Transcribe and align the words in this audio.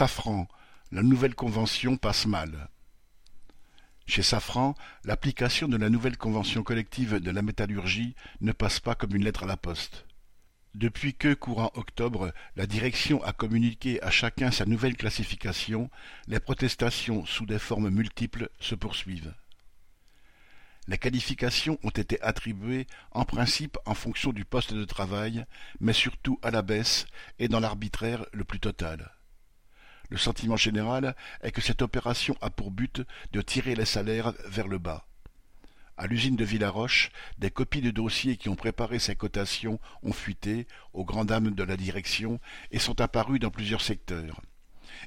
Safran, 0.00 0.48
la 0.92 1.02
nouvelle 1.02 1.34
convention 1.34 1.98
passe 1.98 2.24
mal. 2.24 2.70
Chez 4.06 4.22
Safran, 4.22 4.74
l'application 5.04 5.68
de 5.68 5.76
la 5.76 5.90
nouvelle 5.90 6.16
convention 6.16 6.62
collective 6.62 7.16
de 7.16 7.30
la 7.30 7.42
métallurgie 7.42 8.14
ne 8.40 8.52
passe 8.52 8.80
pas 8.80 8.94
comme 8.94 9.14
une 9.14 9.24
lettre 9.24 9.42
à 9.42 9.46
la 9.46 9.58
poste. 9.58 10.06
Depuis 10.74 11.12
que, 11.12 11.34
courant 11.34 11.70
octobre, 11.74 12.32
la 12.56 12.66
direction 12.66 13.22
a 13.24 13.34
communiqué 13.34 14.02
à 14.02 14.10
chacun 14.10 14.50
sa 14.50 14.64
nouvelle 14.64 14.96
classification, 14.96 15.90
les 16.28 16.40
protestations 16.40 17.26
sous 17.26 17.44
des 17.44 17.58
formes 17.58 17.90
multiples 17.90 18.48
se 18.58 18.74
poursuivent. 18.74 19.34
Les 20.88 20.96
qualifications 20.96 21.78
ont 21.82 21.90
été 21.90 22.18
attribuées 22.22 22.86
en 23.10 23.26
principe 23.26 23.76
en 23.84 23.92
fonction 23.92 24.32
du 24.32 24.46
poste 24.46 24.72
de 24.72 24.86
travail, 24.86 25.44
mais 25.78 25.92
surtout 25.92 26.38
à 26.42 26.50
la 26.50 26.62
baisse 26.62 27.04
et 27.38 27.48
dans 27.48 27.60
l'arbitraire 27.60 28.24
le 28.32 28.44
plus 28.44 28.60
total. 28.60 29.12
Le 30.10 30.18
sentiment 30.18 30.56
général 30.56 31.16
est 31.40 31.52
que 31.52 31.60
cette 31.60 31.82
opération 31.82 32.36
a 32.40 32.50
pour 32.50 32.70
but 32.70 33.02
de 33.32 33.40
tirer 33.40 33.74
les 33.74 33.84
salaires 33.84 34.34
vers 34.46 34.68
le 34.68 34.78
bas. 34.78 35.06
À 35.96 36.06
l'usine 36.06 36.36
de 36.36 36.44
Villaroche, 36.44 37.10
des 37.38 37.50
copies 37.50 37.82
de 37.82 37.90
dossiers 37.90 38.36
qui 38.36 38.48
ont 38.48 38.56
préparé 38.56 38.98
ces 38.98 39.14
cotations 39.14 39.80
ont 40.02 40.12
fuité, 40.12 40.66
aux 40.92 41.04
grandes 41.04 41.28
dames 41.28 41.50
de 41.50 41.62
la 41.62 41.76
direction, 41.76 42.40
et 42.70 42.78
sont 42.78 43.00
apparues 43.00 43.38
dans 43.38 43.50
plusieurs 43.50 43.82
secteurs 43.82 44.40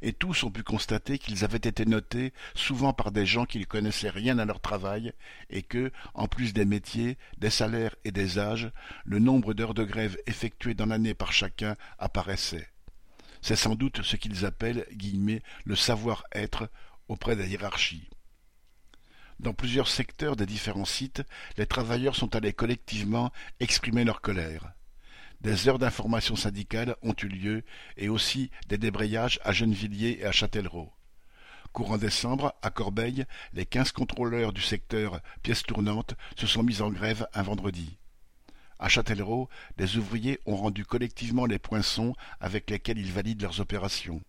et 0.00 0.12
tous 0.12 0.44
ont 0.44 0.50
pu 0.50 0.62
constater 0.62 1.18
qu'ils 1.18 1.44
avaient 1.44 1.56
été 1.56 1.84
notés 1.84 2.32
souvent 2.54 2.92
par 2.92 3.12
des 3.12 3.26
gens 3.26 3.44
qui 3.44 3.58
ne 3.58 3.64
connaissaient 3.64 4.10
rien 4.10 4.38
à 4.38 4.44
leur 4.44 4.60
travail, 4.60 5.12
et 5.50 5.62
que, 5.62 5.92
en 6.14 6.28
plus 6.28 6.52
des 6.52 6.64
métiers, 6.64 7.18
des 7.38 7.50
salaires 7.50 7.94
et 8.04 8.12
des 8.12 8.38
âges, 8.38 8.70
le 9.04 9.18
nombre 9.18 9.54
d'heures 9.54 9.74
de 9.74 9.84
grève 9.84 10.16
effectuées 10.26 10.74
dans 10.74 10.86
l'année 10.86 11.14
par 11.14 11.32
chacun 11.32 11.76
apparaissait. 11.98 12.71
C'est 13.42 13.56
sans 13.56 13.74
doute 13.74 14.02
ce 14.02 14.16
qu'ils 14.16 14.46
appellent 14.46 14.86
guillemets, 14.92 15.42
le 15.64 15.76
savoir-être 15.76 16.70
auprès 17.08 17.36
des 17.36 17.50
hiérarchies. 17.50 18.08
Dans 19.40 19.52
plusieurs 19.52 19.88
secteurs 19.88 20.36
des 20.36 20.46
différents 20.46 20.84
sites, 20.84 21.22
les 21.56 21.66
travailleurs 21.66 22.14
sont 22.14 22.36
allés 22.36 22.52
collectivement 22.52 23.32
exprimer 23.58 24.04
leur 24.04 24.20
colère. 24.20 24.72
Des 25.40 25.68
heures 25.68 25.80
d'information 25.80 26.36
syndicale 26.36 26.94
ont 27.02 27.16
eu 27.20 27.26
lieu 27.26 27.64
et 27.96 28.08
aussi 28.08 28.50
des 28.68 28.78
débrayages 28.78 29.40
à 29.42 29.50
Gennevilliers 29.50 30.18
et 30.20 30.24
à 30.24 30.30
Châtellerault. 30.30 30.92
Courant 31.72 31.98
décembre, 31.98 32.54
à 32.62 32.70
Corbeil, 32.70 33.24
les 33.52 33.66
quinze 33.66 33.90
contrôleurs 33.90 34.52
du 34.52 34.60
secteur 34.60 35.20
pièces 35.42 35.64
tournantes 35.64 36.14
se 36.36 36.46
sont 36.46 36.62
mis 36.62 36.80
en 36.80 36.90
grève 36.90 37.26
un 37.34 37.42
vendredi. 37.42 37.96
À 38.82 38.88
Châtellerault, 38.88 39.48
des 39.76 39.96
ouvriers 39.96 40.40
ont 40.44 40.56
rendu 40.56 40.84
collectivement 40.84 41.46
les 41.46 41.60
poinçons 41.60 42.16
avec 42.40 42.68
lesquels 42.68 42.98
ils 42.98 43.12
valident 43.12 43.42
leurs 43.42 43.60
opérations. 43.60 44.20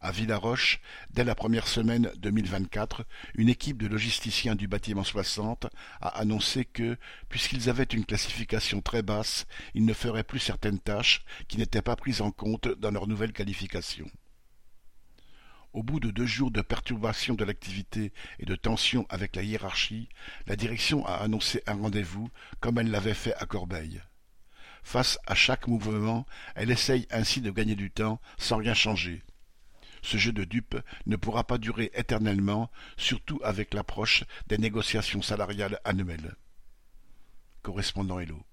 À 0.00 0.12
Villaroche, 0.12 0.80
dès 1.10 1.24
la 1.24 1.34
première 1.34 1.66
semaine 1.66 2.12
2024, 2.18 3.04
une 3.34 3.48
équipe 3.48 3.82
de 3.82 3.88
logisticiens 3.88 4.54
du 4.54 4.68
bâtiment 4.68 5.02
60 5.02 5.66
a 6.00 6.08
annoncé 6.10 6.64
que, 6.64 6.96
puisqu'ils 7.28 7.68
avaient 7.68 7.82
une 7.82 8.06
classification 8.06 8.82
très 8.82 9.02
basse, 9.02 9.46
ils 9.74 9.84
ne 9.84 9.94
feraient 9.94 10.22
plus 10.22 10.38
certaines 10.38 10.78
tâches 10.78 11.24
qui 11.48 11.58
n'étaient 11.58 11.82
pas 11.82 11.96
prises 11.96 12.20
en 12.20 12.30
compte 12.30 12.68
dans 12.68 12.92
leur 12.92 13.08
nouvelle 13.08 13.32
qualification. 13.32 14.08
Au 15.76 15.82
bout 15.82 16.00
de 16.00 16.10
deux 16.10 16.24
jours 16.24 16.50
de 16.50 16.62
perturbation 16.62 17.34
de 17.34 17.44
l'activité 17.44 18.14
et 18.38 18.46
de 18.46 18.56
tension 18.56 19.04
avec 19.10 19.36
la 19.36 19.42
hiérarchie, 19.42 20.08
la 20.46 20.56
direction 20.56 21.04
a 21.04 21.16
annoncé 21.16 21.62
un 21.66 21.74
rendez-vous, 21.74 22.30
comme 22.60 22.78
elle 22.78 22.90
l'avait 22.90 23.12
fait 23.12 23.34
à 23.34 23.44
Corbeil. 23.44 24.02
Face 24.82 25.18
à 25.26 25.34
chaque 25.34 25.68
mouvement, 25.68 26.24
elle 26.54 26.70
essaye 26.70 27.06
ainsi 27.10 27.42
de 27.42 27.50
gagner 27.50 27.74
du 27.74 27.90
temps 27.90 28.22
sans 28.38 28.56
rien 28.56 28.72
changer. 28.72 29.22
Ce 30.00 30.16
jeu 30.16 30.32
de 30.32 30.44
dupes 30.44 30.80
ne 31.04 31.16
pourra 31.16 31.46
pas 31.46 31.58
durer 31.58 31.90
éternellement, 31.92 32.70
surtout 32.96 33.38
avec 33.44 33.74
l'approche 33.74 34.24
des 34.46 34.56
négociations 34.56 35.20
salariales 35.20 35.78
annuelles. 35.84 36.36
Correspondant 37.60 38.18
Hello. 38.18 38.45